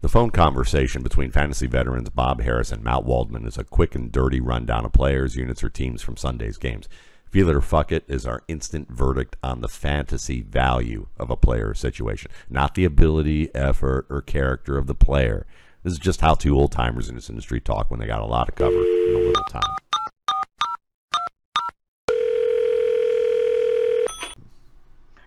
[0.00, 4.12] The phone conversation between fantasy veterans Bob Harris and Matt Waldman is a quick and
[4.12, 6.88] dirty rundown of players, units, or teams from Sunday's games.
[7.32, 11.36] Feel it or fuck it is our instant verdict on the fantasy value of a
[11.36, 15.48] player situation, not the ability, effort, or character of the player.
[15.82, 18.26] This is just how two old timers in this industry talk when they got a
[18.26, 19.97] lot of cover in a little time.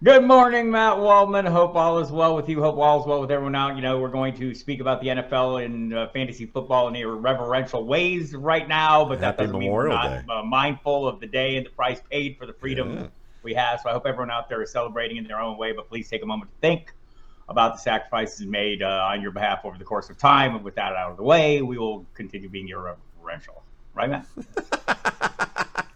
[0.03, 1.45] Good morning, Matt Waldman.
[1.45, 2.59] Hope all is well with you.
[2.59, 3.75] Hope all is well with everyone out.
[3.75, 7.85] You know, we're going to speak about the NFL and uh, fantasy football in reverential
[7.85, 11.55] ways right now, but that doesn't Memorial mean we're not uh, mindful of the day
[11.55, 13.07] and the price paid for the freedom Yeah.
[13.43, 13.81] we have.
[13.81, 16.23] So I hope everyone out there is celebrating in their own way, but please take
[16.23, 16.95] a moment to think
[17.47, 20.55] about the sacrifices made uh, on your behalf over the course of time.
[20.55, 23.61] And with that out of the way, we will continue being irreverential.
[23.93, 24.25] Right, Matt?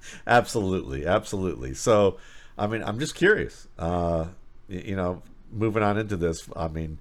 [0.28, 1.74] absolutely, absolutely.
[1.74, 2.20] So,
[2.58, 3.68] I mean, I'm just curious.
[3.78, 4.28] Uh,
[4.68, 6.98] you know, moving on into this, I mean,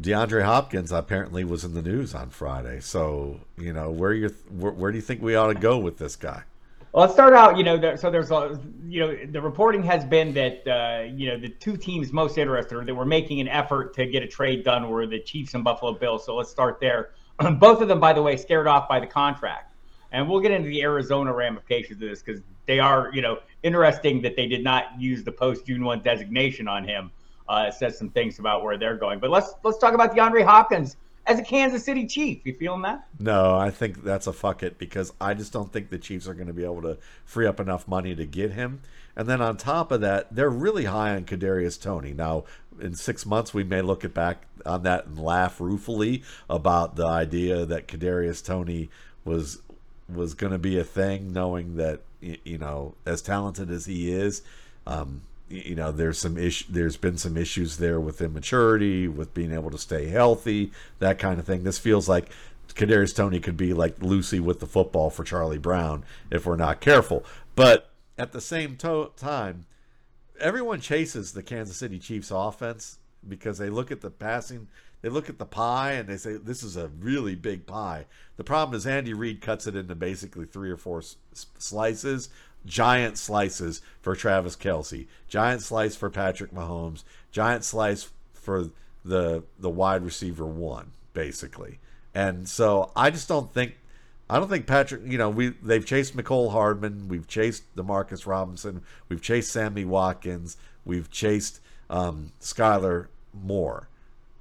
[0.00, 2.80] DeAndre Hopkins apparently was in the news on Friday.
[2.80, 5.98] So, you know, where you where, where do you think we ought to go with
[5.98, 6.42] this guy?
[6.92, 7.56] Well, let's start out.
[7.56, 11.28] You know, there, so there's a, you know, the reporting has been that uh, you
[11.28, 14.26] know the two teams most interested or that were making an effort to get a
[14.26, 16.24] trade done were the Chiefs and Buffalo Bills.
[16.24, 17.10] So let's start there.
[17.58, 19.74] Both of them, by the way, scared off by the contract,
[20.12, 24.22] and we'll get into the Arizona ramifications of this because they are, you know, interesting
[24.22, 27.10] that they did not use the post June one designation on him.
[27.48, 29.18] Uh, it says some things about where they're going.
[29.18, 32.44] But let's let's talk about DeAndre Hopkins as a Kansas City Chief.
[32.44, 33.06] You feeling that?
[33.18, 36.34] No, I think that's a fuck it because I just don't think the Chiefs are
[36.34, 38.80] going to be able to free up enough money to get him.
[39.16, 42.12] And then on top of that, they're really high on Kadarius Toney.
[42.12, 42.44] Now,
[42.80, 47.06] in six months, we may look at back on that and laugh ruefully about the
[47.06, 48.90] idea that Kadarius Toney
[49.24, 49.62] was
[50.12, 54.42] was going to be a thing, knowing that you know as talented as he is.
[54.86, 56.64] Um, you know, there's some issue.
[56.68, 61.38] There's been some issues there with immaturity, with being able to stay healthy, that kind
[61.38, 61.62] of thing.
[61.62, 62.30] This feels like
[62.74, 66.80] Kadarius Toney could be like Lucy with the football for Charlie Brown if we're not
[66.80, 67.24] careful.
[67.54, 69.66] But at the same to- time,
[70.40, 74.68] everyone chases the Kansas City Chiefs offense because they look at the passing,
[75.06, 78.06] they look at the pie, and they say this is a really big pie.
[78.38, 82.28] The problem is Andy Reid cuts it into basically three or four s- slices,
[82.64, 88.70] giant slices for Travis Kelce, giant slice for Patrick Mahomes, giant slice for
[89.04, 91.78] the the wide receiver one, basically.
[92.12, 93.76] And so I just don't think
[94.28, 95.02] I don't think Patrick.
[95.04, 100.56] You know, we they've chased Mecole Hardman, we've chased Demarcus Robinson, we've chased Sammy Watkins,
[100.84, 103.88] we've chased um, Skylar Moore.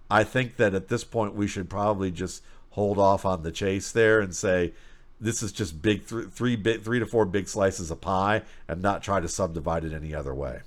[0.10, 3.92] I think that at this point we should probably just hold off on the chase
[3.92, 4.74] there and say
[5.20, 9.02] this is just big th- three three to four big slices of pie and not
[9.02, 10.60] try to subdivide it any other way.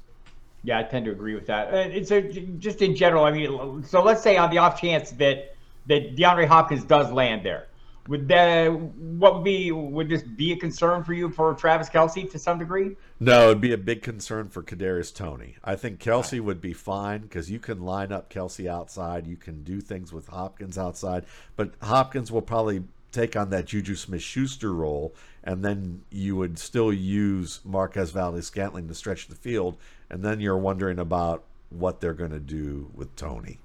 [0.65, 1.72] Yeah, I tend to agree with that.
[1.72, 3.25] It's a, just in general.
[3.25, 5.54] I mean, so let's say on the off chance that
[5.87, 7.66] that DeAndre Hopkins does land there,
[8.09, 12.31] would that what would be would this be a concern for you for Travis Kelce
[12.31, 12.97] to some degree?
[13.21, 15.57] No, it'd be a big concern for Kadarius Toney.
[15.63, 19.27] I think Kelce would be fine because you can line up Kelce outside.
[19.27, 23.95] You can do things with Hopkins outside, but Hopkins will probably take on that Juju
[23.95, 25.15] Smith Schuster role,
[25.45, 29.77] and then you would still use Marquez Valdes Scantling to stretch the field,
[30.09, 33.59] and then you're wondering about what they're going to do with Toney.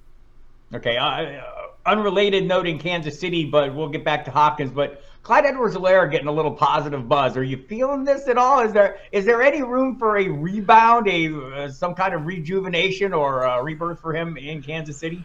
[0.74, 4.72] Okay, uh, unrelated note in Kansas City, but we'll get back to Hopkins.
[4.72, 7.38] But Clyde Edwards-Helaire getting a little positive buzz.
[7.38, 8.60] Are you feeling this at all?
[8.60, 13.14] Is there is there any room for a rebound, a uh, some kind of rejuvenation
[13.14, 15.24] or uh, rebirth for him in Kansas City?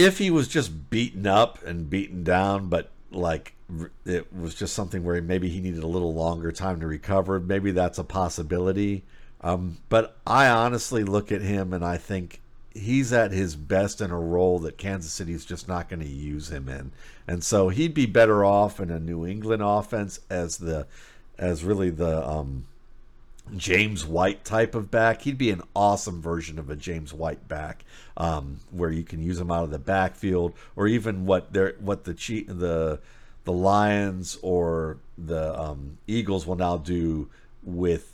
[0.00, 3.54] if he was just beaten up and beaten down, but like
[4.06, 7.70] it was just something where maybe he needed a little longer time to recover, maybe
[7.70, 9.04] that's a possibility.
[9.42, 12.40] Um, but I honestly look at him and I think
[12.74, 16.50] he's at his best in a role that Kansas City's just not going to use
[16.50, 16.92] him in,
[17.26, 20.86] and so he'd be better off in a New England offense as the
[21.38, 22.66] as really the um,
[23.56, 25.22] James White type of back.
[25.22, 27.84] He'd be an awesome version of a James White back,
[28.16, 32.04] um, where you can use him out of the backfield, or even what they're what
[32.04, 33.00] the the
[33.44, 37.28] the Lions or the um, Eagles will now do
[37.62, 38.12] with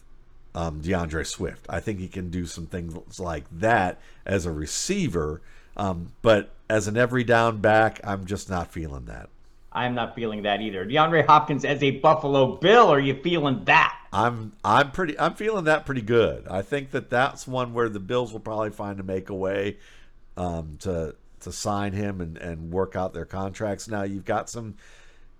[0.56, 1.66] um, D'Andre Swift.
[1.68, 5.42] I think he can do some things like that as a receiver,
[5.76, 9.28] um, but as an every down back, I'm just not feeling that.
[9.70, 10.86] I'm not feeling that either.
[10.86, 13.94] DeAndre Hopkins as a Buffalo Bill, are you feeling that?
[14.10, 16.48] I'm I'm pretty I'm feeling that pretty good.
[16.48, 19.76] I think that that's one where the Bills will probably find a make a way
[20.38, 23.88] um, to to sign him and and work out their contracts.
[23.88, 24.76] Now you've got some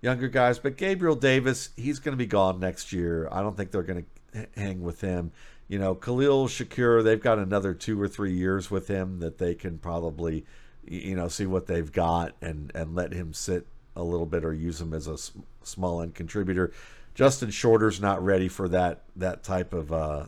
[0.01, 3.27] younger guys, but Gabriel Davis he's going to be gone next year.
[3.31, 4.09] I don't think they're going to
[4.55, 5.31] hang with him.
[5.67, 9.53] You know, Khalil Shakir they've got another two or three years with him that they
[9.53, 10.45] can probably
[10.87, 14.53] you know, see what they've got and and let him sit a little bit or
[14.53, 15.17] use him as a
[15.63, 16.71] small end contributor.
[17.13, 20.27] Justin Shorter's not ready for that that type of uh,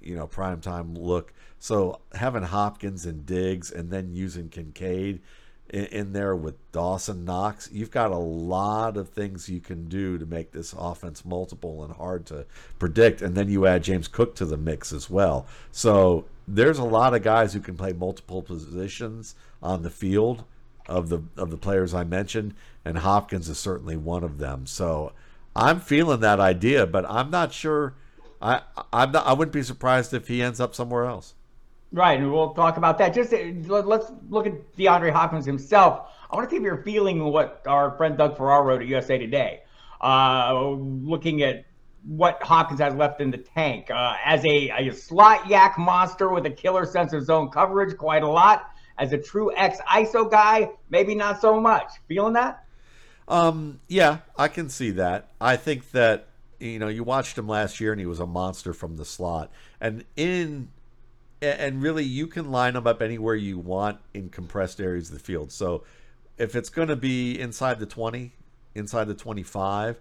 [0.00, 1.32] you know prime time look.
[1.58, 5.20] So having Hopkins and Diggs and then using Kincaid
[5.70, 10.18] in, in, there with Dawson Knox, you've got a lot of things you can do
[10.18, 12.44] to make this offense multiple and hard to
[12.78, 13.22] predict.
[13.22, 15.46] And then you add James Cook to the mix as well.
[15.70, 20.44] So there's a lot of guys who can play multiple positions on the field
[20.86, 24.66] of the of the players I mentioned, and Hopkins is certainly one of them.
[24.66, 25.12] So
[25.54, 27.94] I'm feeling that idea, but I'm not sure.
[28.42, 28.62] I
[28.92, 31.34] I'm not, I wouldn't be surprised if he ends up somewhere else.
[31.92, 33.14] Right, and we'll talk about that.
[33.14, 33.38] Just uh,
[33.82, 36.08] let's look at DeAndre Hopkins himself.
[36.30, 39.18] I want to see if you're feeling what our friend Doug Farrar wrote at USA
[39.18, 39.62] Today,
[40.00, 41.66] uh, looking at
[42.04, 46.46] what Hopkins has left in the tank uh, as a, a slot YAC monster with
[46.46, 48.70] a killer sense of zone coverage, quite a lot.
[48.96, 51.90] As a true X ISO guy, maybe not so much.
[52.06, 52.64] Feeling that?
[53.26, 55.30] Um, yeah, I can see that.
[55.40, 56.28] I think that
[56.58, 59.50] you know you watched him last year and he was a monster from the slot,
[59.80, 60.68] and in
[61.42, 65.20] and really you can line them up anywhere you want in compressed areas of the
[65.20, 65.52] field.
[65.52, 65.84] So
[66.38, 68.32] if it's going to be inside the twenty,
[68.74, 69.98] inside the twenty-five,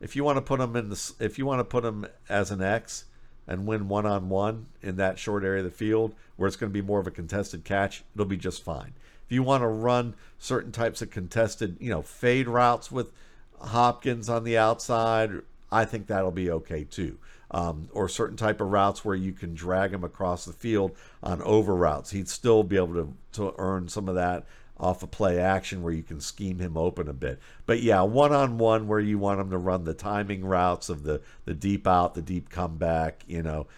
[0.00, 2.50] if you want to put them in the if you want to put them as
[2.50, 3.04] an X
[3.46, 6.70] and win one on one in that short area of the field where it's going
[6.70, 8.92] to be more of a contested catch, it'll be just fine.
[9.24, 13.12] If you want to run certain types of contested, you know, fade routes with
[13.60, 15.30] Hopkins on the outside,
[15.70, 17.18] I think that'll be okay too.
[17.52, 21.40] Um, or certain type of routes where you can drag him across the field on
[21.42, 22.10] over routes.
[22.10, 24.46] He'd still be able to, to earn some of that
[24.78, 27.38] off a of play action where you can scheme him open a bit.
[27.64, 31.04] But yeah, one on one where you want him to run the timing routes of
[31.04, 33.68] the, the deep out, the deep comeback, you know,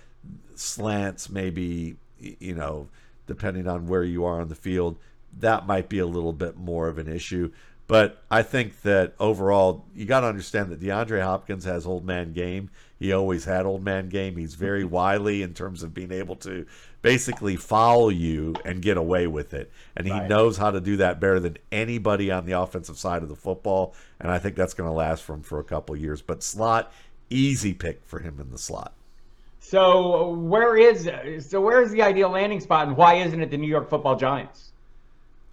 [0.55, 2.89] slants maybe, you know,
[3.27, 4.97] depending on where you are on the field
[5.37, 7.51] that might be a little bit more of an issue.
[7.87, 12.33] But I think that overall, you got to understand that DeAndre Hopkins has old man
[12.33, 12.71] game.
[12.99, 14.37] He always had old man game.
[14.37, 16.67] He's very wily in terms of being able to
[17.01, 19.71] basically follow you and get away with it.
[19.97, 20.29] And he right.
[20.29, 23.95] knows how to do that better than anybody on the offensive side of the football.
[24.19, 26.23] And I think that's going to last for him for a couple years.
[26.23, 26.93] But slot,
[27.31, 28.95] easy pick for him in the slot.
[29.61, 31.11] So where is
[31.47, 34.17] so where is the ideal landing spot, and why isn't it the New York Football
[34.17, 34.73] Giants?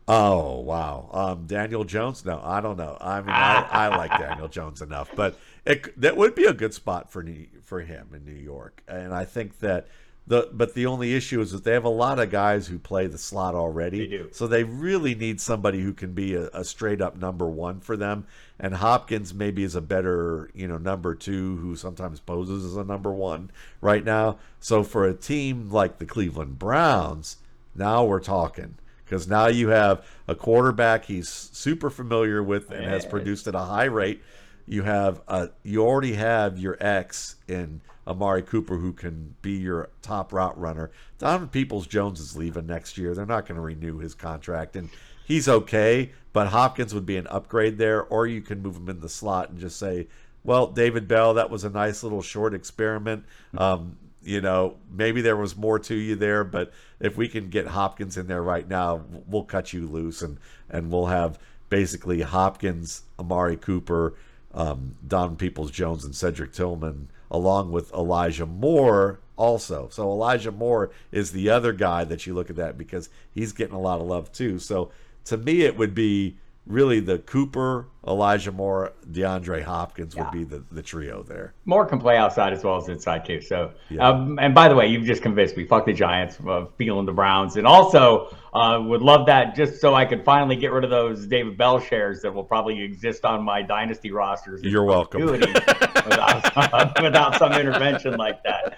[0.07, 2.23] Oh wow, um, Daniel Jones?
[2.25, 2.95] No, I don't know.
[3.01, 6.75] I mean, I, I like Daniel Jones enough, but it, that would be a good
[6.75, 8.83] spot for New, for him in New York.
[8.87, 9.87] And I think that
[10.27, 13.07] the but the only issue is that they have a lot of guys who play
[13.07, 13.99] the slot already.
[13.99, 14.29] They do.
[14.31, 17.97] So they really need somebody who can be a, a straight up number one for
[17.97, 18.27] them.
[18.59, 22.83] And Hopkins maybe is a better you know number two who sometimes poses as a
[22.83, 23.49] number one
[23.81, 24.37] right now.
[24.59, 27.37] So for a team like the Cleveland Browns,
[27.75, 28.75] now we're talking
[29.05, 33.59] because now you have a quarterback he's super familiar with and has produced at a
[33.59, 34.21] high rate.
[34.65, 39.89] You have a, you already have your ex in Amari Cooper who can be your
[40.01, 40.91] top route runner.
[41.19, 43.13] Donovan Peoples Jones is leaving next year.
[43.13, 44.89] They're not going to renew his contract, and
[45.25, 46.11] he's okay.
[46.33, 49.49] But Hopkins would be an upgrade there, or you can move him in the slot
[49.49, 50.07] and just say,
[50.43, 53.25] "Well, David Bell, that was a nice little short experiment.
[53.57, 57.67] Um, you know, maybe there was more to you there, but if we can get
[57.67, 60.39] Hopkins in there right now, we'll cut you loose and
[60.69, 61.37] and we'll have
[61.69, 64.15] basically Hopkins, Amari Cooper,
[64.53, 69.89] um, Don Peoples Jones, and Cedric Tillman, along with Elijah Moore also.
[69.91, 73.75] So Elijah Moore is the other guy that you look at that because he's getting
[73.75, 74.57] a lot of love too.
[74.57, 74.91] So
[75.25, 80.63] to me, it would be really the Cooper, Elijah Moore, DeAndre Hopkins would be the,
[80.71, 81.53] the trio there.
[81.65, 83.41] Moore can play outside as well as inside too.
[83.41, 84.07] So, yeah.
[84.07, 85.65] um, and by the way, you've just convinced me.
[85.65, 89.95] Fuck the Giants, uh, feeling the Browns, and also uh, would love that just so
[89.95, 93.43] I could finally get rid of those David Bell shares that will probably exist on
[93.43, 94.61] my dynasty rosters.
[94.61, 95.25] You're welcome.
[95.25, 98.77] without, without some intervention like that.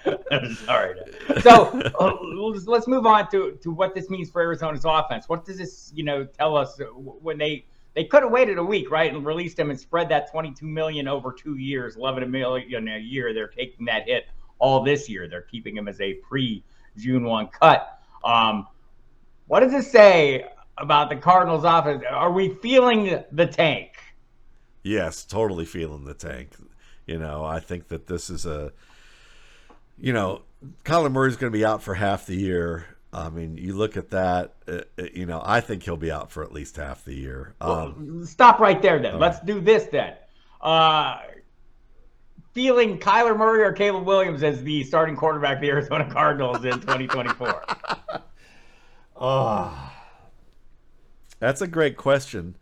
[0.64, 0.98] Sorry.
[1.42, 2.16] So uh,
[2.66, 5.28] let's move on to to what this means for Arizona's offense.
[5.28, 7.66] What does this, you know, tell us when they
[7.98, 11.08] they could have waited a week, right, and released him and spread that 22 million
[11.08, 13.34] over two years, 11 million a year.
[13.34, 14.26] They're taking that hit
[14.60, 15.26] all this year.
[15.26, 16.62] They're keeping him as a pre
[16.96, 18.00] June 1 cut.
[18.22, 18.68] Um,
[19.48, 20.46] what does it say
[20.78, 22.04] about the Cardinals' offense?
[22.08, 23.98] Are we feeling the tank?
[24.84, 26.50] Yes, totally feeling the tank.
[27.04, 28.70] You know, I think that this is a,
[29.98, 30.42] you know,
[30.84, 32.86] Colin Murray's going to be out for half the year.
[33.12, 34.54] I mean, you look at that.
[34.66, 37.54] Uh, uh, you know, I think he'll be out for at least half the year.
[37.60, 39.18] Um, well, stop right there, then.
[39.18, 40.14] Let's do this then.
[40.60, 41.18] Uh,
[42.52, 46.72] feeling Kyler Murray or Caleb Williams as the starting quarterback of the Arizona Cardinals in
[46.72, 47.64] 2024.
[49.16, 49.92] oh,
[51.38, 52.56] That's a great question.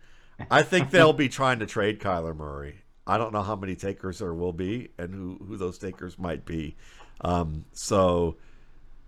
[0.51, 2.83] I think they'll be trying to trade Kyler Murray.
[3.07, 6.45] I don't know how many takers there will be and who, who those takers might
[6.45, 6.75] be.
[7.21, 8.37] Um, so,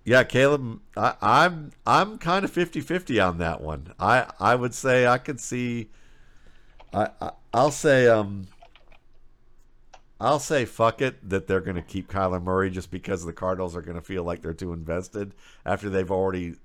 [0.04, 3.94] yeah, Caleb, I, I'm I'm kind of 50-50 on that one.
[4.00, 5.90] I I would say I could see.
[6.94, 8.48] I, I I'll say um.
[10.22, 13.74] I'll say fuck it that they're going to keep Kyler Murray just because the Cardinals
[13.74, 15.34] are going to feel like they're too invested
[15.66, 16.56] after they've already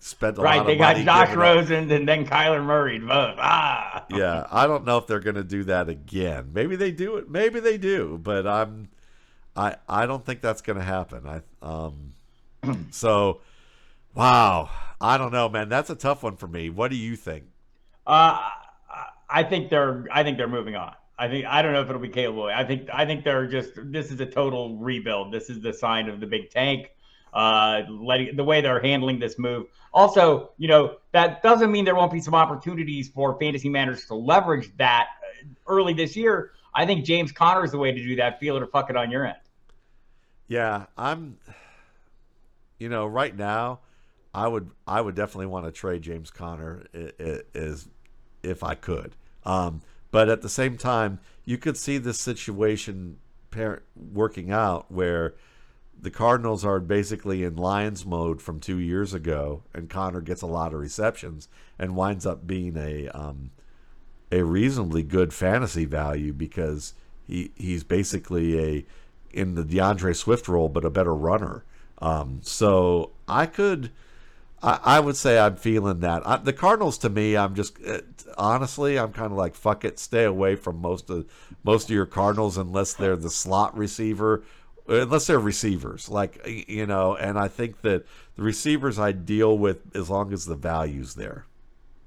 [0.00, 3.36] spent a right, lot of they got Josh Rosen and then Kyler Murray both.
[3.38, 6.50] Ah, yeah, I don't know if they're going to do that again.
[6.52, 7.30] Maybe they do it.
[7.30, 8.88] Maybe they do, but I'm,
[9.56, 11.26] I I don't think that's going to happen.
[11.26, 12.14] I um,
[12.90, 13.40] so,
[14.14, 15.68] wow, I don't know, man.
[15.68, 16.70] That's a tough one for me.
[16.70, 17.44] What do you think?
[18.06, 18.48] Uh,
[19.28, 20.06] I think they're.
[20.12, 20.94] I think they're moving on.
[21.18, 22.60] I think I don't know if it'll be Caleb Williams.
[22.60, 23.72] I think I think they're just.
[23.76, 25.32] This is a total rebuild.
[25.32, 26.90] This is the sign of the big tank.
[27.32, 29.66] Uh, letting the way they're handling this move.
[29.92, 34.14] Also, you know that doesn't mean there won't be some opportunities for fantasy managers to
[34.14, 36.52] leverage that uh, early this year.
[36.74, 38.38] I think James Conner is the way to do that.
[38.38, 39.36] Feel it or fuck it on your end.
[40.46, 41.38] Yeah, I'm.
[42.84, 43.80] You know, right now,
[44.34, 47.88] I would I would definitely want to trade James Conner is
[48.42, 49.16] if I could.
[49.42, 53.16] Um, but at the same time, you could see this situation
[53.50, 55.34] parent working out where
[55.98, 60.46] the Cardinals are basically in Lions mode from two years ago, and Conner gets a
[60.46, 61.48] lot of receptions
[61.78, 63.50] and winds up being a um,
[64.30, 66.92] a reasonably good fantasy value because
[67.26, 68.86] he he's basically a
[69.32, 71.64] in the D'Andre Swift role, but a better runner.
[71.98, 73.90] Um, so I could,
[74.62, 76.26] I, I, would say I'm feeling that.
[76.26, 77.78] I, the Cardinals, to me, I'm just
[78.36, 81.26] honestly, I'm kind of like fuck it, stay away from most of
[81.62, 84.42] most of your Cardinals unless they're the slot receiver,
[84.86, 87.16] unless they're receivers, like you know.
[87.16, 88.04] And I think that
[88.36, 91.46] the receivers I deal with as long as the value's there.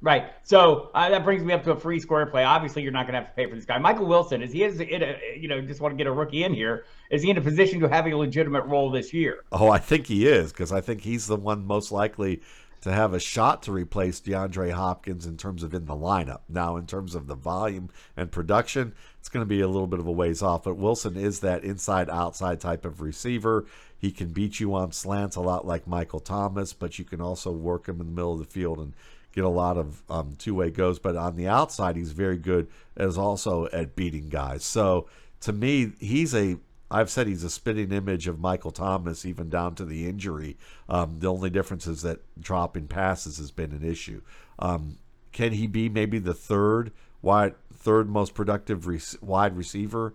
[0.02, 0.32] Right.
[0.44, 2.44] So uh, that brings me up to a free square play.
[2.44, 3.80] Obviously, you're not going to have to pay for this guy.
[3.80, 6.44] Michael Wilson is he is in a, you know just want to get a rookie
[6.44, 6.86] in here.
[7.10, 9.44] Is he in a position to have a legitimate role this year?
[9.52, 12.42] Oh, I think he is because I think he's the one most likely
[12.82, 16.42] to have a shot to replace DeAndre Hopkins in terms of in the lineup.
[16.48, 20.00] Now, in terms of the volume and production, it's going to be a little bit
[20.00, 20.64] of a ways off.
[20.64, 23.66] But Wilson is that inside outside type of receiver.
[23.98, 27.52] He can beat you on slants a lot like Michael Thomas, but you can also
[27.52, 28.94] work him in the middle of the field and
[29.38, 30.98] get a lot of um, two way goes.
[30.98, 34.66] But on the outside, he's very good as also at beating guys.
[34.66, 35.08] So
[35.42, 36.58] to me, he's a
[36.90, 40.58] I've said he's a spitting image of Michael Thomas, even down to the injury.
[40.88, 44.22] Um, the only difference is that dropping passes has been an issue.
[44.58, 44.98] Um,
[45.34, 46.92] can he be maybe the third
[47.22, 50.14] wide, third most productive re- wide receiver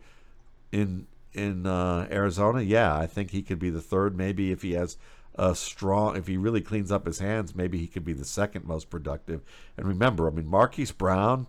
[0.72, 2.62] in in uh, Arizona?
[2.62, 4.16] Yeah, I think he could be the third.
[4.16, 4.96] Maybe if he has
[5.34, 8.64] a strong, if he really cleans up his hands, maybe he could be the second
[8.64, 9.42] most productive.
[9.76, 11.46] And remember, I mean, Marquise Brown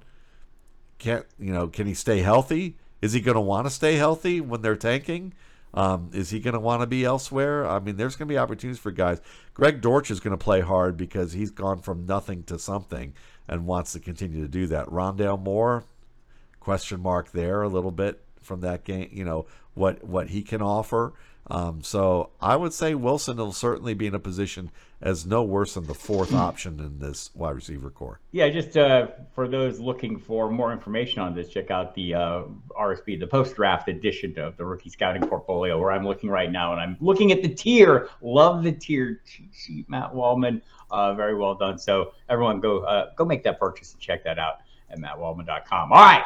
[1.00, 2.78] can't, you know, can he stay healthy?
[3.02, 5.34] Is he going to want to stay healthy when they're tanking?
[5.74, 7.68] Um, is he going to want to be elsewhere?
[7.68, 9.20] I mean, there's going to be opportunities for guys.
[9.54, 13.14] Greg Dortch is going to play hard because he's gone from nothing to something
[13.48, 14.88] and wants to continue to do that.
[14.88, 15.84] Rondale Moore,
[16.60, 19.10] question mark there a little bit from that game.
[19.12, 21.14] You know what what he can offer.
[21.48, 24.72] Um, so I would say Wilson will certainly be in a position
[25.02, 28.20] as no worse than the fourth option in this wide receiver corps.
[28.32, 32.44] Yeah, just uh, for those looking for more information on this, check out the uh,
[32.80, 36.72] RSP, the post draft edition of the rookie scouting portfolio, where I'm looking right now,
[36.72, 38.08] and I'm looking at the tier.
[38.22, 39.22] Love the tier
[39.54, 40.62] sheet, Matt Waldman.
[40.90, 41.78] Uh, very well done.
[41.78, 44.60] So everyone, go uh, go make that purchase and check that out
[44.90, 45.92] at mattwaldman.com.
[45.92, 46.24] All right.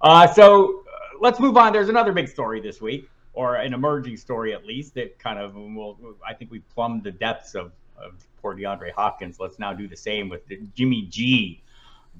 [0.00, 1.72] Uh, so uh, let's move on.
[1.72, 5.54] There's another big story this week or an emerging story at least that kind of
[5.54, 9.38] will I think we plumbed the depths of, of poor DeAndre Hopkins.
[9.38, 10.42] Let's now do the same with
[10.74, 11.62] Jimmy G.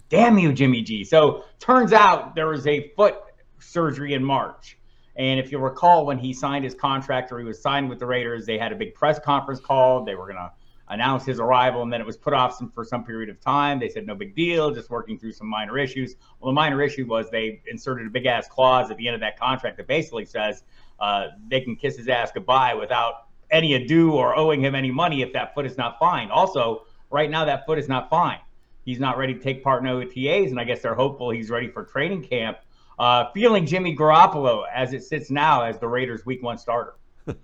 [0.08, 1.04] Damn you, Jimmy G.
[1.04, 3.16] So turns out there was a foot
[3.60, 4.76] surgery in March.
[5.16, 8.06] And if you recall, when he signed his contract or he was signed with the
[8.06, 10.04] Raiders, they had a big press conference call.
[10.04, 10.50] They were going to
[10.88, 13.78] announce his arrival, and then it was put off some, for some period of time.
[13.78, 16.16] They said no big deal, just working through some minor issues.
[16.40, 19.20] Well, the minor issue was they inserted a big ass clause at the end of
[19.20, 20.62] that contract that basically says
[21.00, 25.22] uh, they can kiss his ass goodbye without any ado or owing him any money
[25.22, 26.30] if that foot is not fine.
[26.30, 28.38] Also, right now that foot is not fine.
[28.84, 31.68] He's not ready to take part in OTAs, and I guess they're hopeful he's ready
[31.68, 32.58] for training camp.
[32.98, 36.94] Uh, feeling Jimmy Garoppolo as it sits now as the Raiders' Week One starter.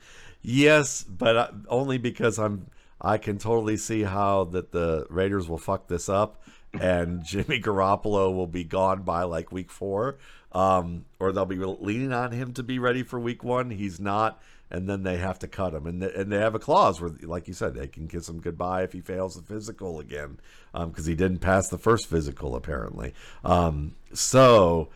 [0.43, 2.67] yes, but uh, only because I'm
[3.01, 6.43] I can totally see how that the Raiders will fuck this up
[6.79, 10.19] and Jimmy Garoppolo will be gone by like week four,
[10.53, 13.71] um, or they'll be leaning on him to be ready for week one.
[13.71, 16.59] He's not, and then they have to cut him, and they, and they have a
[16.59, 20.01] clause where, like you said, they can kiss him goodbye if he fails the physical
[20.01, 20.39] again,
[20.75, 23.15] Um because um, he didn't pass the first physical apparently.
[23.45, 24.89] Um, so,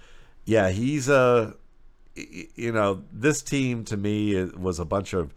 [0.45, 1.55] yeah, he's a,
[2.15, 5.35] you know, this team to me was a bunch of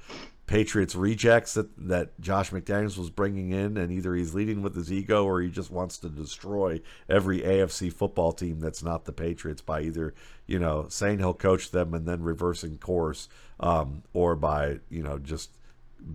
[0.47, 4.91] Patriots rejects that, that Josh McDaniels was bringing in, and either he's leading with his
[4.91, 9.61] ego or he just wants to destroy every AFC football team that's not the Patriots
[9.61, 10.13] by either,
[10.45, 13.27] you know, saying he'll coach them and then reversing course,
[13.59, 15.51] um, or by, you know, just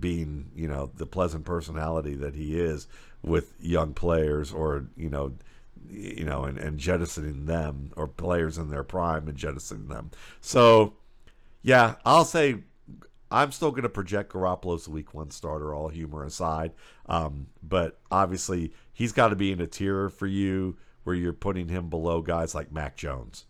[0.01, 2.89] being, you know, the pleasant personality that he is
[3.23, 5.33] with young players or, you know,
[5.91, 10.11] you know, and, and jettisoning them or players in their prime and jettisoning them.
[10.41, 10.95] So,
[11.63, 12.63] yeah, I'll say
[13.33, 16.73] I'm still going to project Garoppolo as the week one starter, all humor aside.
[17.07, 21.69] Um, but obviously, he's got to be in a tier for you where you're putting
[21.69, 23.47] him below guys like Mac Jones.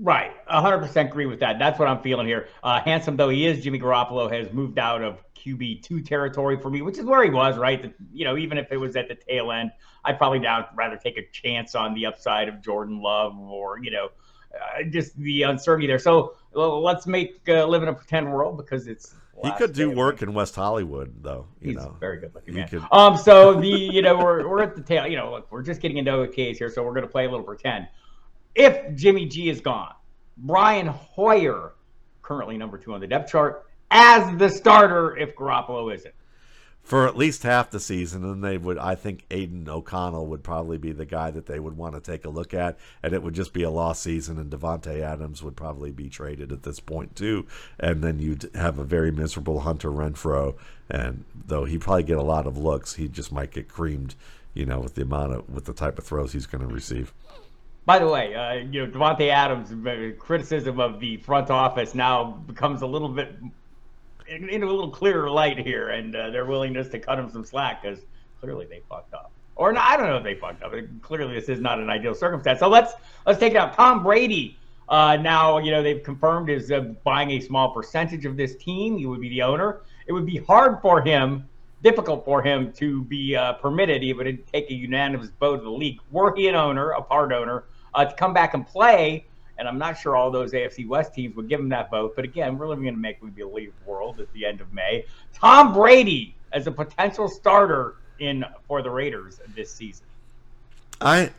[0.00, 1.58] Right, 100% agree with that.
[1.58, 2.48] That's what I'm feeling here.
[2.62, 6.70] Uh, handsome though he is, Jimmy Garoppolo has moved out of QB two territory for
[6.70, 7.56] me, which is where he was.
[7.56, 9.70] Right, the, you know, even if it was at the tail end,
[10.04, 13.92] I'd probably now rather take a chance on the upside of Jordan Love or you
[13.92, 14.08] know,
[14.54, 16.00] uh, just the uncertainty there.
[16.00, 19.90] So well, let's make uh, live in a pretend world because it's he could do
[19.90, 21.46] work in West Hollywood, though.
[21.60, 22.68] You He's know, very good looking man.
[22.68, 22.82] Could...
[22.92, 25.06] Um, so the you know we're we're at the tail.
[25.06, 27.26] You know, look, we're just getting into a case here, so we're going to play
[27.26, 27.88] a little pretend.
[28.54, 29.94] If Jimmy G is gone,
[30.36, 31.74] Brian Hoyer,
[32.22, 36.14] currently number two on the depth chart, as the starter if Garoppolo isn't
[36.82, 38.78] for at least half the season, and they would.
[38.78, 42.24] I think Aidan O'Connell would probably be the guy that they would want to take
[42.24, 44.38] a look at, and it would just be a lost season.
[44.38, 47.46] And Davante Adams would probably be traded at this point too,
[47.78, 50.56] and then you'd have a very miserable Hunter Renfrow.
[50.88, 54.16] And though he probably get a lot of looks, he just might get creamed,
[54.54, 57.12] you know, with the amount of with the type of throws he's going to receive.
[57.86, 62.24] By the way, uh, you know Davante Adams' uh, criticism of the front office now
[62.46, 63.34] becomes a little bit
[64.30, 67.82] into a little clearer light here, and uh, their willingness to cut him some slack
[67.82, 68.00] because
[68.40, 69.32] clearly they fucked up.
[69.56, 70.72] Or I don't know if they fucked up.
[71.02, 72.60] Clearly, this is not an ideal circumstance.
[72.60, 72.94] So let's
[73.26, 73.74] let's take it out.
[73.74, 74.56] Tom Brady.
[74.88, 78.98] Uh, now you know they've confirmed is uh, buying a small percentage of this team.
[78.98, 79.82] He would be the owner.
[80.06, 81.48] It would be hard for him,
[81.82, 84.02] difficult for him to be uh, permitted.
[84.02, 86.00] He would take a unanimous vote of the league.
[86.10, 89.26] Were he an owner, a part owner, uh, to come back and play
[89.60, 92.16] and I'm not sure all those AFC West teams would give him that vote.
[92.16, 95.04] But again, we're living in a make believe world at the end of May.
[95.34, 100.06] Tom Brady as a potential starter in for the Raiders this season.
[100.98, 101.32] I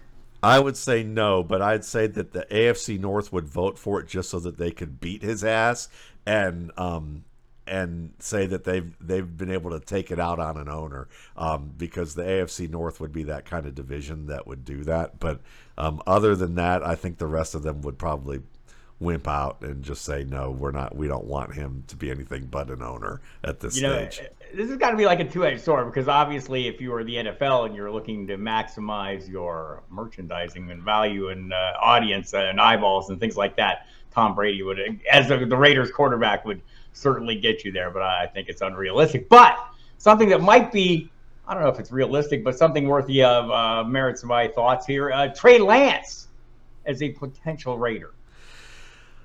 [0.44, 4.08] I would say no, but I'd say that the AFC North would vote for it
[4.08, 5.90] just so that they could beat his ass
[6.24, 7.24] and um
[7.68, 11.72] and say that they've they've been able to take it out on an owner um,
[11.78, 15.20] because the AFC North would be that kind of division that would do that.
[15.20, 15.42] But
[15.78, 18.42] um, other than that, I think the rest of them would probably
[19.02, 20.96] wimp out and just say no, we're not.
[20.96, 24.22] We don't want him to be anything but an owner at this you stage.
[24.22, 27.04] Know, this has got to be like a two-edged sword because obviously, if you are
[27.04, 32.62] the NFL and you're looking to maximize your merchandising and value and uh, audience and
[32.62, 34.80] eyeballs and things like that, Tom Brady would,
[35.12, 36.62] as the, the Raiders quarterback, would
[36.94, 39.30] certainly get you there, but I think it's unrealistic.
[39.30, 39.58] But
[39.98, 41.10] something that might be,
[41.48, 44.86] I don't know if it's realistic, but something worthy of uh, merits of my thoughts
[44.86, 45.12] here.
[45.12, 46.28] Uh, Trey Lance
[46.86, 48.14] as a potential Raider.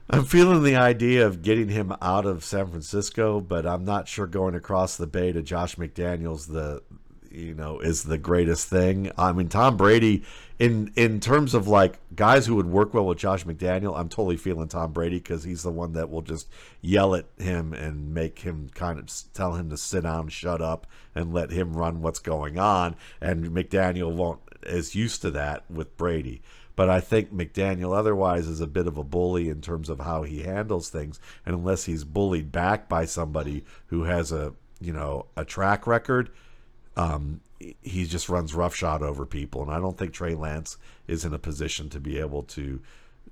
[0.08, 4.28] I'm feeling the idea of getting him out of San Francisco, but I'm not sure
[4.28, 6.82] going across the bay to Josh McDaniels the
[7.28, 9.10] you know is the greatest thing.
[9.18, 10.22] I mean Tom Brady
[10.58, 14.36] in in terms of like guys who would work well with Josh McDaniel, I'm totally
[14.36, 16.48] feeling Tom Brady because he's the one that will just
[16.80, 20.86] yell at him and make him kind of tell him to sit down, shut up,
[21.14, 22.96] and let him run what's going on.
[23.20, 26.42] And McDaniel won't is used to that with Brady.
[26.74, 30.22] But I think McDaniel otherwise is a bit of a bully in terms of how
[30.22, 31.18] he handles things.
[31.44, 36.30] And unless he's bullied back by somebody who has a you know a track record,
[36.96, 41.32] um, he just runs roughshod over people, and I don't think Trey Lance is in
[41.32, 42.80] a position to be able to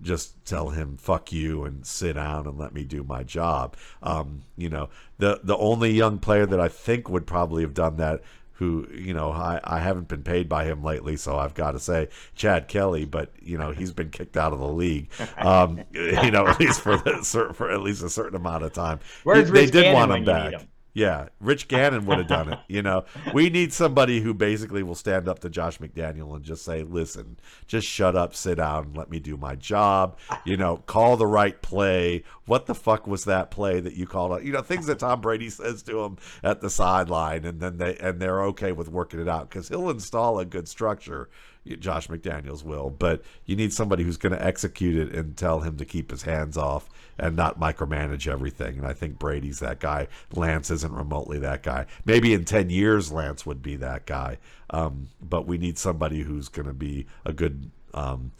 [0.02, 3.76] just tell him "fuck you" and sit down and let me do my job.
[4.02, 7.96] Um, you know, the the only young player that I think would probably have done
[7.98, 8.22] that.
[8.58, 11.80] Who you know I, I haven't been paid by him lately, so I've got to
[11.80, 15.10] say Chad Kelly, but you know he's been kicked out of the league.
[15.38, 19.00] Um, you know at least for the, for at least a certain amount of time.
[19.24, 20.52] They, they did want him back.
[20.94, 22.60] Yeah, Rich Gannon would have done it.
[22.68, 26.64] You know, we need somebody who basically will stand up to Josh McDaniel and just
[26.64, 31.16] say, "Listen, just shut up, sit down, let me do my job." You know, call
[31.16, 32.22] the right play.
[32.46, 34.44] What the fuck was that play that you called?
[34.44, 37.96] You know, things that Tom Brady says to him at the sideline, and then they
[37.96, 41.28] and they're okay with working it out because he'll install a good structure
[41.66, 45.76] Josh McDaniels will, but you need somebody who's going to execute it and tell him
[45.78, 48.78] to keep his hands off and not micromanage everything.
[48.78, 50.08] And I think Brady's that guy.
[50.34, 51.86] Lance isn't remotely that guy.
[52.04, 54.38] Maybe in 10 years, Lance would be that guy.
[54.70, 58.32] Um, but we need somebody who's going to be a good, um,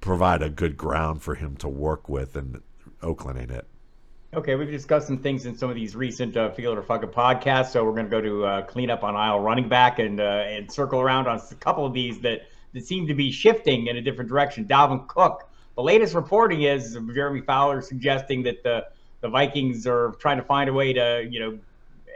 [0.00, 2.62] provide a good ground for him to work with, and
[3.02, 3.66] Oakland ain't it.
[4.34, 7.72] Okay, we've discussed some things in some of these recent uh, Field or Fucking podcasts,
[7.72, 10.44] so we're going to go to uh, clean up on aisle running back and uh,
[10.46, 13.96] and circle around on a couple of these that, that seem to be shifting in
[13.96, 14.64] a different direction.
[14.64, 18.86] Dalvin Cook, the latest reporting is Jeremy Fowler suggesting that the
[19.20, 21.58] the Vikings are trying to find a way to, you know,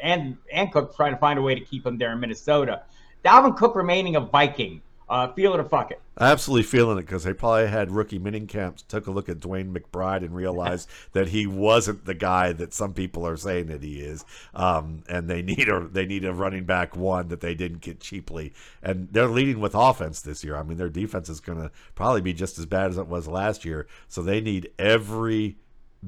[0.02, 2.82] and and Cook trying to find a way to keep him there in Minnesota.
[3.24, 4.82] Dalvin Cook remaining a Viking.
[5.08, 6.00] Uh, feel it or fuck it.
[6.18, 9.72] Absolutely feeling it because they probably had rookie mining camps, took a look at DeWayne
[9.72, 14.00] McBride and realized that he wasn't the guy that some people are saying that he
[14.00, 14.24] is.
[14.52, 18.00] Um, and they need a they need a running back one that they didn't get
[18.00, 18.52] cheaply.
[18.82, 20.56] And they're leading with offense this year.
[20.56, 23.28] I mean, their defense is going to probably be just as bad as it was
[23.28, 23.86] last year.
[24.08, 25.56] So they need every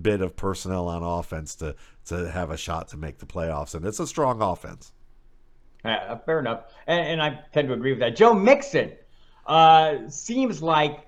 [0.00, 3.74] bit of personnel on offense to to have a shot to make the playoffs.
[3.74, 4.92] And it's a strong offense.
[5.84, 8.16] Uh, fair enough, and, and, I tend to agree with that.
[8.16, 8.92] Joe Mixon
[9.46, 11.06] uh, seems like,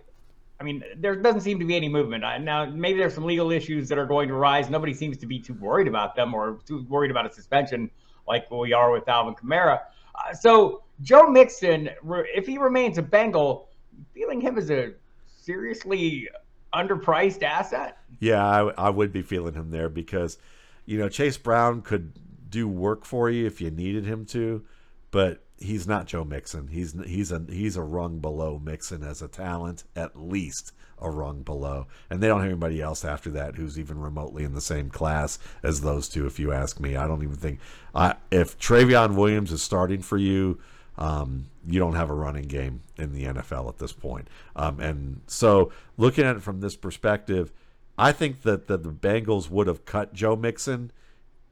[0.61, 2.67] I mean, there doesn't seem to be any movement uh, now.
[2.67, 4.71] Maybe there's some legal issues that are going to rise.
[4.71, 7.91] Nobody seems to be too worried about them or too worried about a suspension
[8.29, 9.81] like we are with Alvin Kamara.
[10.15, 13.69] Uh, so Joe Mixon, if he remains a Bengal,
[14.15, 14.93] feeling him as a
[15.27, 16.29] seriously
[16.73, 17.99] underpriced asset.
[18.21, 20.39] Yeah, I, I would be feeling him there because,
[20.87, 22.13] you know, Chase Brown could
[22.51, 24.65] do work for you if you needed him to,
[25.11, 26.69] but he's not Joe Mixon.
[26.69, 31.43] He's he's a he's a rung below Mixon as a talent, at least a rung
[31.43, 31.87] below.
[32.11, 35.39] And they don't have anybody else after that who's even remotely in the same class
[35.63, 36.27] as those two.
[36.27, 37.61] If you ask me, I don't even think
[37.95, 40.59] I, if Trayveon Williams is starting for you.
[40.99, 44.29] Um, you don't have a running game in the NFL at this point.
[44.55, 47.53] Um, and so, looking at it from this perspective,
[47.97, 50.91] I think that, that the Bengals would have cut Joe Mixon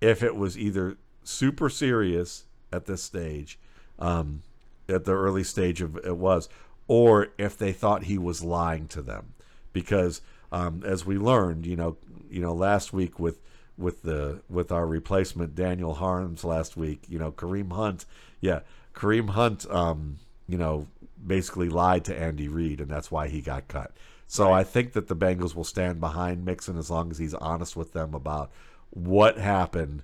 [0.00, 3.58] if it was either super serious at this stage,
[3.98, 4.42] um,
[4.88, 6.48] at the early stage of it was,
[6.86, 9.34] or if they thought he was lying to them,
[9.72, 11.96] because um, as we learned, you know,
[12.30, 13.38] you know, last week with
[13.76, 18.04] with the with our replacement Daniel Harms last week, you know, Kareem Hunt,
[18.40, 18.60] yeah,
[18.94, 20.86] Kareem Hunt, um, you know,
[21.24, 23.92] basically lied to Andy Reid, and that's why he got cut.
[24.26, 24.60] So right.
[24.60, 27.92] I think that the Bengals will stand behind Mixon as long as he's honest with
[27.92, 28.50] them about
[28.90, 30.02] what happened,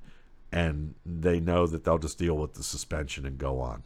[0.52, 3.82] and they know that they'll just deal with the suspension and go on.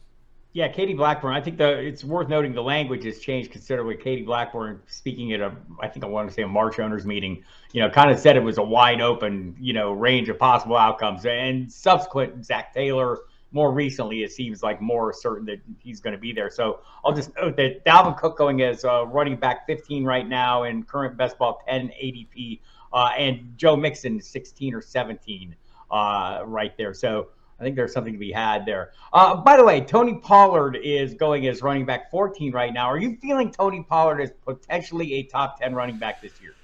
[0.52, 1.34] Yeah, Katie Blackburn.
[1.34, 3.96] I think the it's worth noting the language has changed considerably.
[3.96, 7.44] Katie Blackburn speaking at a, I think I want to say a March owners meeting,
[7.72, 10.76] you know, kind of said it was a wide open, you know, range of possible
[10.76, 11.26] outcomes.
[11.26, 13.18] And subsequent Zac Taylor,
[13.52, 16.50] more recently, it seems like more certain that he's going to be there.
[16.50, 20.64] So I'll just note that Dalvin Cook going as uh, running back 15 right now
[20.64, 22.60] and current best ball 10 ADP
[22.92, 25.54] uh, and Joe Mixon 16 or 17
[25.90, 26.94] uh, right there.
[26.94, 27.28] So
[27.60, 28.92] I think there's something to be had there.
[29.12, 32.86] Uh, by the way, Tony Pollard is going as running back 14 right now.
[32.86, 36.54] Are you feeling Tony Pollard is potentially a top 10 running back this year?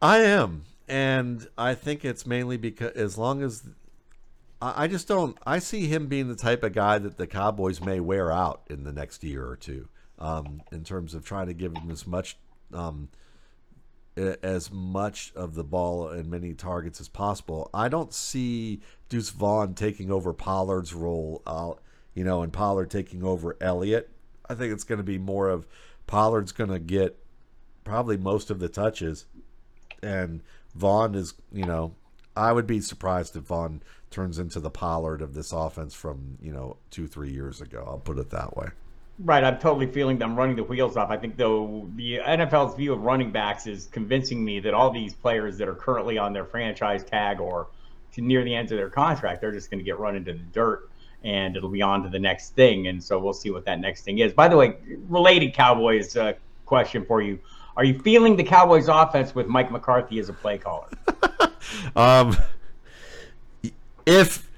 [0.00, 3.64] I am, and I think it's mainly because as long as
[4.60, 8.00] I just don't, I see him being the type of guy that the Cowboys may
[8.00, 11.76] wear out in the next year or two, um, in terms of trying to give
[11.76, 12.36] him as much.
[12.72, 13.08] Um,
[14.16, 17.70] as much of the ball and many targets as possible.
[17.74, 21.42] I don't see Deuce Vaughn taking over Pollard's role,
[22.14, 24.10] you know, and Pollard taking over Elliott.
[24.48, 25.66] I think it's going to be more of
[26.06, 27.18] Pollard's going to get
[27.82, 29.26] probably most of the touches,
[30.02, 30.42] and
[30.74, 31.94] Vaughn is, you know,
[32.36, 36.52] I would be surprised if Vaughn turns into the Pollard of this offense from, you
[36.52, 37.84] know, two, three years ago.
[37.86, 38.68] I'll put it that way.
[39.20, 41.10] Right, I'm totally feeling them running the wheels off.
[41.10, 45.14] I think though the NFL's view of running backs is convincing me that all these
[45.14, 47.68] players that are currently on their franchise tag or
[48.16, 50.90] near the end of their contract, they're just going to get run into the dirt
[51.22, 52.88] and it'll be on to the next thing.
[52.88, 54.32] And so we'll see what that next thing is.
[54.32, 54.74] By the way,
[55.08, 56.34] related Cowboys uh,
[56.66, 57.38] question for you:
[57.76, 60.88] Are you feeling the Cowboys offense with Mike McCarthy as a play caller?
[61.96, 62.36] um,
[64.06, 64.50] if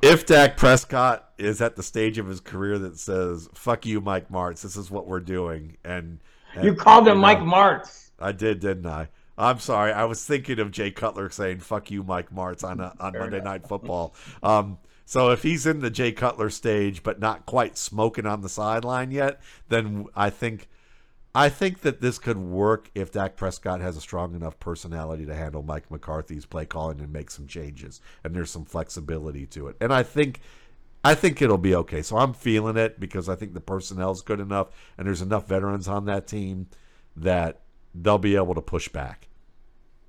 [0.00, 4.30] if Dak Prescott is at the stage of his career that says "fuck you, Mike
[4.30, 6.20] Martz," this is what we're doing, and,
[6.54, 8.10] and you called him you know, Mike Martz.
[8.18, 9.08] I did, didn't I?
[9.36, 9.92] I'm sorry.
[9.92, 13.38] I was thinking of Jay Cutler saying "fuck you, Mike Martz" on a, on Monday
[13.38, 13.44] enough.
[13.44, 14.14] Night Football.
[14.42, 18.48] Um, so if he's in the Jay Cutler stage, but not quite smoking on the
[18.48, 20.68] sideline yet, then I think
[21.34, 25.34] I think that this could work if Dak Prescott has a strong enough personality to
[25.34, 28.02] handle Mike McCarthy's play calling and make some changes.
[28.22, 29.76] And there's some flexibility to it.
[29.80, 30.40] And I think
[31.04, 32.02] I think it'll be okay.
[32.02, 35.88] So I'm feeling it because I think the personnel's good enough and there's enough veterans
[35.88, 36.68] on that team
[37.16, 37.60] that
[37.94, 39.28] they'll be able to push back.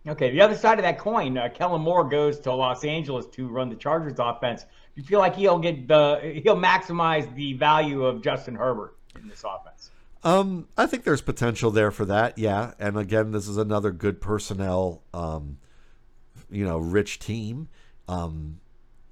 [0.06, 3.47] Okay, the other side of that coin, uh, Kellen Moore goes to Los Angeles to
[3.47, 4.63] run the Chargers offense.
[4.63, 9.29] Do you feel like he'll get the he'll maximize the value of Justin Herbert in
[9.29, 9.91] this offense?
[10.23, 12.38] Um, I think there's potential there for that.
[12.38, 15.58] Yeah, and again, this is another good personnel, um,
[16.49, 17.69] you know, rich team.
[18.08, 18.60] Um,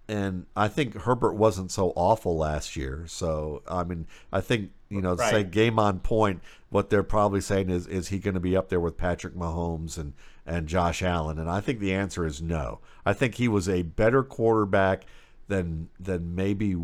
[0.07, 3.05] and I think Herbert wasn't so awful last year.
[3.07, 5.31] So I mean, I think you know, right.
[5.31, 6.41] say game on point.
[6.69, 9.97] What they're probably saying is, is he going to be up there with Patrick Mahomes
[9.97, 10.13] and
[10.45, 11.39] and Josh Allen?
[11.39, 12.79] And I think the answer is no.
[13.05, 15.05] I think he was a better quarterback
[15.47, 16.75] than than maybe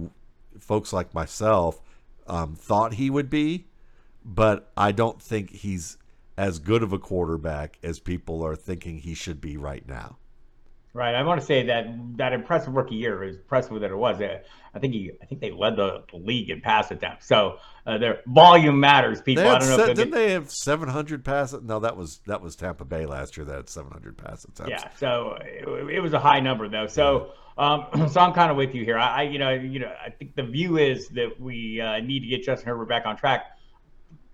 [0.60, 1.82] folks like myself
[2.28, 3.68] um, thought he would be,
[4.24, 5.98] but I don't think he's
[6.38, 10.18] as good of a quarterback as people are thinking he should be right now.
[10.98, 11.14] Right.
[11.14, 11.86] I want to say that
[12.18, 15.52] that impressive rookie year, as impressive that it was, I think he, I think they
[15.52, 17.28] led the, the league in pass attempts.
[17.28, 19.22] So uh, their volume matters.
[19.22, 19.78] People, I don't know.
[19.78, 20.12] Se- didn't get...
[20.12, 21.54] they have 700 pass?
[21.54, 23.46] No, that was that was Tampa Bay last year.
[23.46, 24.72] That had 700 pass attempts.
[24.72, 24.90] Yeah.
[24.98, 26.88] So it, it was a high number though.
[26.88, 27.34] So.
[27.60, 29.00] Um, so I'm kind of with you here.
[29.00, 32.20] I, I, you know, you know, I think the view is that we uh, need
[32.20, 33.57] to get Justin Herbert back on track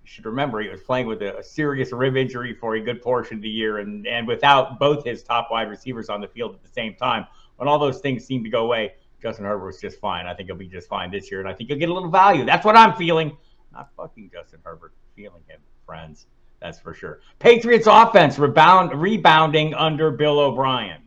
[0.04, 3.38] should remember he was playing with a, a, serious rib injury for a good portion
[3.38, 6.62] of the year and, and without both his top wide receivers on the field at
[6.62, 7.26] the same time.
[7.58, 10.26] When all those things seem to go away, Justin Herbert was just fine.
[10.26, 12.10] I think he'll be just fine this year, and I think he'll get a little
[12.10, 12.44] value.
[12.44, 13.38] That's what I'm feeling.
[13.72, 16.26] Not fucking Justin Herbert, feeling him, friends.
[16.60, 17.22] That's for sure.
[17.40, 21.02] Patriots offense rebound rebounding under Bill O'Brien.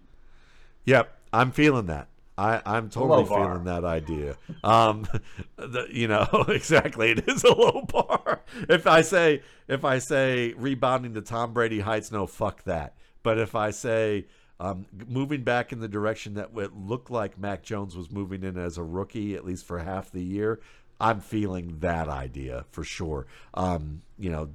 [0.84, 2.08] Yep, I'm feeling that.
[2.38, 4.36] I, I'm totally feeling that idea.
[4.62, 5.08] Um,
[5.56, 7.12] the, you know, exactly.
[7.12, 8.42] It is a low bar.
[8.68, 12.94] If I say if I say rebounding to Tom Brady heights, no, fuck that.
[13.22, 14.26] But if I say
[14.60, 18.56] um, moving back in the direction that it looked like Mac Jones was moving in
[18.56, 20.60] as a rookie, at least for half the year,
[21.00, 23.26] I'm feeling that idea for sure.
[23.54, 24.50] Um, you know,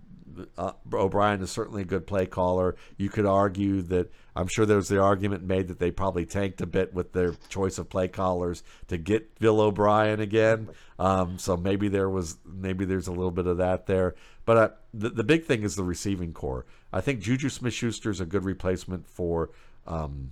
[0.58, 2.76] uh, O'Brien is certainly a good play caller.
[2.98, 6.66] You could argue that I'm sure there's the argument made that they probably tanked a
[6.66, 10.70] bit with their choice of play callers to get Bill O'Brien again.
[11.00, 14.16] Um, so maybe there was maybe there's a little bit of that there.
[14.46, 16.66] But uh, the the big thing is the receiving corps.
[16.94, 19.50] I think Juju Smith-Schuster is a good replacement for
[19.88, 20.32] um,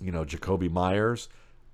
[0.00, 1.28] you know Jakobi Meyers.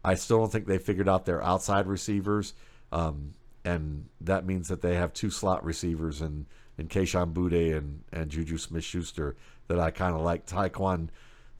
[0.04, 2.54] I still don't think they figured out their outside receivers.
[2.92, 6.46] Um, and that means that they have two slot receivers and
[6.78, 9.36] and Kayshon Boutte and, and Juju Smith Schuster
[9.68, 10.46] that I kind of like.
[10.46, 11.08] Tyquan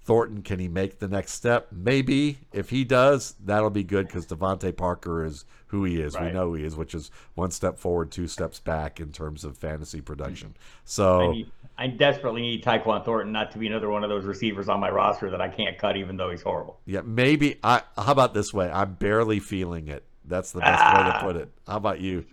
[0.03, 1.69] Thornton, can he make the next step?
[1.71, 2.39] Maybe.
[2.53, 6.15] If he does, that'll be good because DeVante Parker is who he is.
[6.15, 6.27] Right.
[6.27, 9.57] We know he is, which is one step forward, two steps back in terms of
[9.57, 10.57] fantasy production.
[10.85, 14.25] So I, need, I desperately need Tyquan Thornton not to be another one of those
[14.25, 16.81] receivers on my roster that I can't cut, even though he's horrible.
[16.87, 17.59] Yeah, maybe.
[17.63, 17.83] I.
[17.97, 18.71] How about this way?
[18.71, 20.03] I'm barely feeling it.
[20.25, 20.97] That's the best ah.
[20.97, 21.51] way to put it.
[21.69, 22.25] How about you?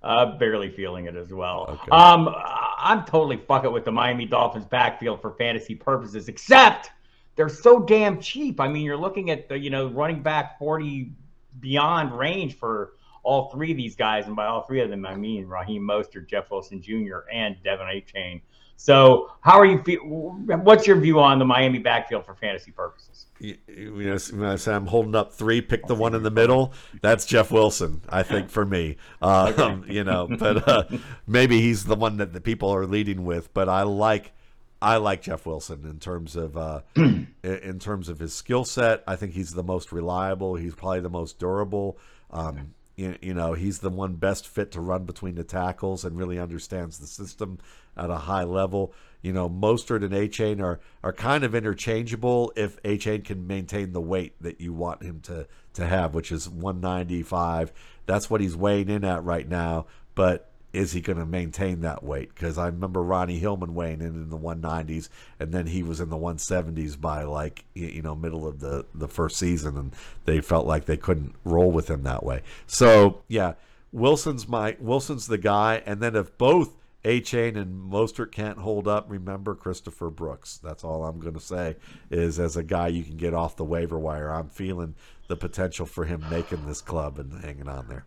[0.00, 1.66] Uh, barely feeling it as well.
[1.68, 1.90] Okay.
[1.90, 2.32] Um,
[2.78, 6.90] I'm totally fucking with the Miami Dolphins backfield for fantasy purposes, except
[7.34, 8.60] they're so damn cheap.
[8.60, 11.12] I mean, you're looking at the you know running back 40
[11.58, 12.92] beyond range for
[13.24, 16.28] all three of these guys, and by all three of them, I mean Raheem Mostert,
[16.28, 18.40] Jeff Wilson Jr., and De'Von Achane.
[18.80, 19.82] So, how are you?
[19.82, 23.26] Feel, what's your view on the Miami backfield for fantasy purposes?
[23.40, 25.60] You, know, I'm holding up three.
[25.60, 26.72] Pick the one in the middle.
[27.02, 28.96] That's Jeff Wilson, I think, for me.
[29.20, 29.78] Um, okay.
[29.92, 30.84] You know, but uh,
[31.26, 33.52] maybe he's the one that the people are leading with.
[33.52, 34.32] But I like,
[34.80, 39.02] I like Jeff Wilson in terms of uh, in terms of his skill set.
[39.08, 40.54] I think he's the most reliable.
[40.54, 41.98] He's probably the most durable.
[42.30, 46.18] Um, you, you know, he's the one best fit to run between the tackles and
[46.18, 47.58] really understands the system
[47.96, 48.92] at a high level.
[49.22, 54.00] You know, Mostert and Achane are are kind of interchangeable if Achane can maintain the
[54.00, 57.72] weight that you want him to to have, which is 195.
[58.06, 59.86] That's what he's weighing in at right now.
[60.16, 62.34] But is he going to maintain that weight?
[62.34, 65.08] Because I remember Ronnie Hillman weighing in in the 190s,
[65.40, 69.08] and then he was in the 170s by like you know middle of the the
[69.08, 72.42] first season, and they felt like they couldn't roll with him that way.
[72.66, 73.54] So yeah,
[73.92, 79.06] Wilson's my Wilson's the guy, and then if both Achane and Mostert can't hold up,
[79.08, 80.58] remember Christopher Brooks.
[80.62, 81.76] That's all I'm going to say.
[82.10, 84.94] Is as a guy you can get off the waiver wire, I'm feeling
[85.28, 88.04] the potential for him making this club and hanging on there.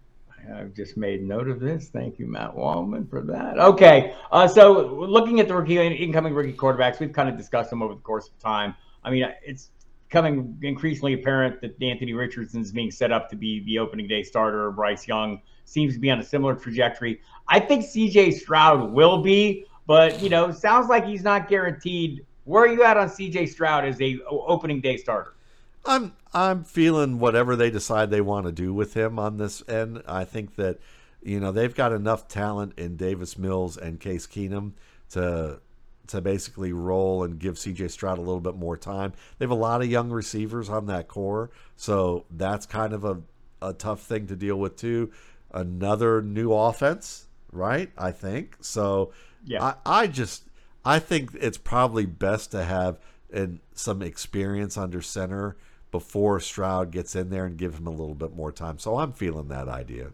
[0.55, 1.89] I've just made note of this.
[1.89, 3.59] Thank you, Matt Waldman, for that.
[3.59, 7.81] Okay, uh, so looking at the rookie incoming rookie quarterbacks, we've kind of discussed them
[7.81, 8.75] over the course of time.
[9.03, 9.69] I mean, it's
[10.07, 14.23] becoming increasingly apparent that Anthony Richardson is being set up to be the opening day
[14.23, 14.69] starter.
[14.71, 17.21] Bryce Young seems to be on a similar trajectory.
[17.47, 22.25] I think CJ Stroud will be, but you know, sounds like he's not guaranteed.
[22.43, 25.35] Where are you at on CJ Stroud as a opening day starter?
[25.85, 30.01] I'm I'm feeling whatever they decide they want to do with him on this end.
[30.07, 30.79] I think that
[31.21, 34.73] you know they've got enough talent in Davis Mills and Case Keenum
[35.11, 35.59] to
[36.07, 39.13] to basically roll and give CJ Stroud a little bit more time.
[39.37, 43.21] They have a lot of young receivers on that corps, so that's kind of a,
[43.61, 45.11] a tough thing to deal with too.
[45.51, 47.91] Another new offense, right?
[47.97, 49.11] I think so.
[49.45, 50.43] Yeah, I, I just
[50.85, 52.99] I think it's probably best to have
[53.31, 55.55] and some experience under center
[55.91, 58.79] before Stroud gets in there and give him a little bit more time.
[58.79, 60.11] So I'm feeling that idea.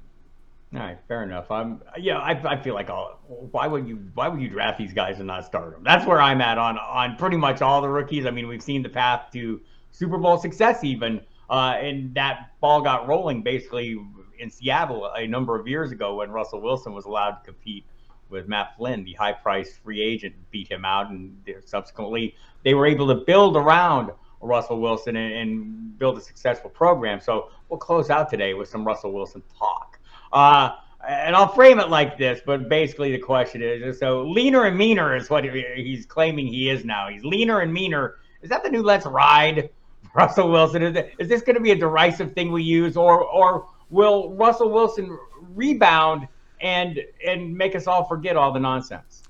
[0.74, 1.50] All right, fair enough.
[1.50, 2.18] I'm yeah.
[2.18, 3.20] I, I feel like I'll,
[3.52, 5.84] why would you why would you draft these guys and not start them?
[5.84, 8.26] That's where I'm at on on pretty much all the rookies.
[8.26, 9.62] I mean, we've seen the path to
[9.92, 13.98] Super Bowl success even, uh, and that ball got rolling basically
[14.40, 17.86] in Seattle a number of years ago when Russell Wilson was allowed to compete
[18.30, 23.08] with Matt Flynn, the high-priced free agent, beat him out, and subsequently they were able
[23.08, 27.20] to build around Russell Wilson and, and, build a successful program.
[27.20, 30.00] So we'll close out today with some Russell Wilson talk.
[30.32, 30.76] Uh,
[31.08, 35.16] and I'll frame it like this, but basically the question is: so leaner and meaner
[35.16, 37.08] is what he's claiming he is now.
[37.08, 38.16] He's leaner and meaner.
[38.42, 39.70] Is that the new "Let's Ride"?
[40.16, 43.24] Russell Wilson is, it, is this going to be a derisive thing we use, or
[43.24, 45.18] or will Russell Wilson
[45.54, 46.28] rebound
[46.62, 49.24] and and make us all forget all the nonsense?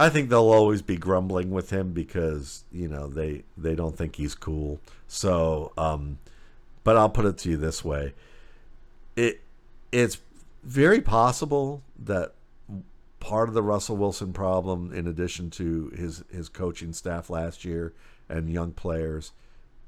[0.00, 4.16] I think they'll always be grumbling with him because you know they they don't think
[4.16, 4.80] he's cool.
[5.06, 6.18] So, um,
[6.84, 8.14] but I'll put it to you this way:
[9.14, 9.42] it
[9.92, 10.16] it's
[10.62, 12.32] very possible that
[13.20, 17.92] part of the Russell Wilson problem, in addition to his his coaching staff last year
[18.26, 19.32] and young players,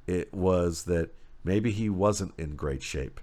[0.07, 1.09] it was that
[1.43, 3.19] maybe he wasn't in great shape,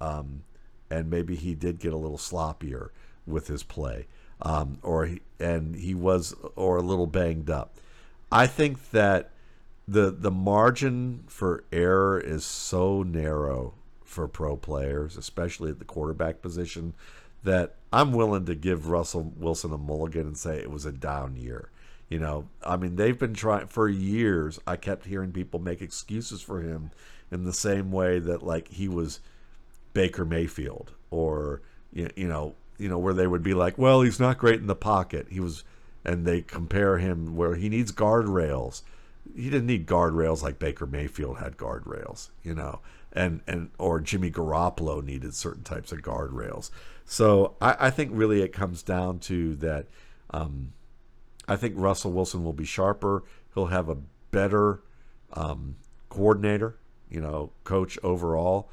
[0.00, 0.42] um,
[0.90, 2.88] and maybe he did get a little sloppier
[3.28, 4.08] with his play
[4.42, 7.78] um, or and he was or a little banged up.
[8.30, 9.30] I think that
[9.86, 13.74] the the margin for error is so narrow
[14.04, 16.94] for pro players, especially at the quarterback position,
[17.44, 21.36] that I'm willing to give Russell Wilson a mulligan and say it was a down
[21.36, 21.70] year.
[22.08, 24.60] You know, I mean, they've been trying for years.
[24.66, 26.90] I kept hearing people make excuses for him
[27.30, 29.20] in the same way that like he was
[29.94, 34.38] Baker Mayfield or you know you know, where they would be like, well, he's not
[34.38, 35.28] great in the pocket.
[35.30, 35.62] He was,
[36.04, 38.82] and they compare him where he needs guardrails.
[39.36, 42.80] He didn't need guardrails like Baker Mayfield had guardrails, you know,
[43.12, 46.70] and and or Jimmy Garoppolo needed certain types of guardrails.
[47.04, 49.86] So I, I think really it comes down to that.
[50.30, 50.72] Um,
[51.46, 53.22] I think Russell Wilson will be sharper.
[53.54, 53.98] He'll have a
[54.32, 54.82] better
[55.34, 55.76] um,
[56.08, 58.70] coordinator, you know, coach overall,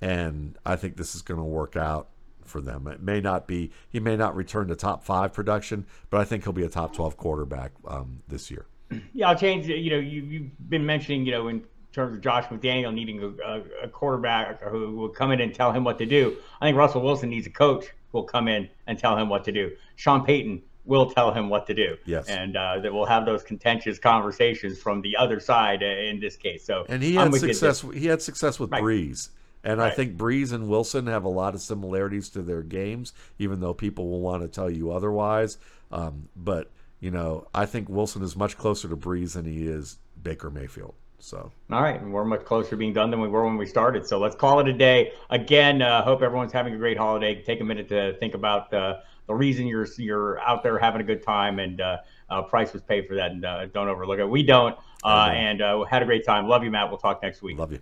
[0.00, 2.08] and I think this is going to work out
[2.50, 2.86] for them.
[2.86, 6.44] It may not be he may not return to top five production, but I think
[6.44, 8.66] he'll be a top twelve quarterback um, this year.
[9.14, 9.68] Yeah, I'll change.
[9.68, 13.62] You know, you, you've been mentioning you know in terms of Josh McDaniel needing a,
[13.84, 16.36] a, quarterback who will come in and tell him what to do.
[16.60, 19.44] I think Russell Wilson needs a coach who will come in and tell him what
[19.44, 19.72] to do.
[19.96, 21.96] Sean Payton will tell him what to do.
[22.04, 22.28] Yes.
[22.28, 26.36] And uh, that we'll have those contentious conversations from the other side uh, in this
[26.36, 26.64] case.
[26.64, 27.84] So and he had success.
[27.94, 28.82] He had success with right.
[28.82, 29.30] Brees.
[29.62, 29.92] And right.
[29.92, 33.74] I think Brees and Wilson have a lot of similarities to their games, even though
[33.74, 35.58] people will want to tell you otherwise.
[35.92, 36.70] Um, but
[37.00, 40.94] you know, I think Wilson is much closer to Brees than he is Baker Mayfield.
[41.18, 44.06] So, all right, we're much closer being done than we were when we started.
[44.06, 45.12] So let's call it a day.
[45.28, 47.42] Again, uh, hope everyone's having a great holiday.
[47.42, 51.04] Take a minute to think about uh, the reason you're you're out there having a
[51.04, 51.98] good time, and uh,
[52.30, 53.32] uh price was paid for that.
[53.32, 54.28] And uh, don't overlook it.
[54.28, 54.76] We don't.
[55.04, 56.48] Uh, and had a great time.
[56.48, 56.88] Love you, Matt.
[56.88, 57.58] We'll talk next week.
[57.58, 57.80] Love you.